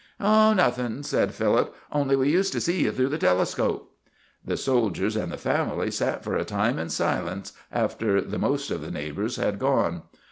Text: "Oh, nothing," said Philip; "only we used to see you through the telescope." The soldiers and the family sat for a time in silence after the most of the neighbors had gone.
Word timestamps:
"Oh, 0.19 0.53
nothing," 0.53 1.03
said 1.03 1.31
Philip; 1.31 1.75
"only 1.91 2.15
we 2.15 2.27
used 2.31 2.51
to 2.53 2.59
see 2.59 2.85
you 2.85 2.91
through 2.91 3.09
the 3.09 3.19
telescope." 3.19 3.95
The 4.43 4.57
soldiers 4.57 5.15
and 5.15 5.31
the 5.31 5.37
family 5.37 5.91
sat 5.91 6.23
for 6.23 6.35
a 6.35 6.43
time 6.43 6.79
in 6.79 6.89
silence 6.89 7.53
after 7.71 8.19
the 8.19 8.39
most 8.39 8.71
of 8.71 8.81
the 8.81 8.89
neighbors 8.89 9.35
had 9.35 9.59
gone. 9.59 10.01